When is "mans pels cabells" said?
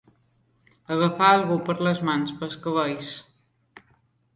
2.11-3.17